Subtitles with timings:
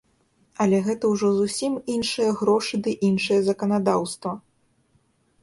[0.63, 4.35] Але гэта ўжо зусім іншыя грошы ды іншае заканадаўства.